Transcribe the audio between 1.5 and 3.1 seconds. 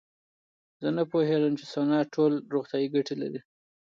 چې سونا ټول روغتیایي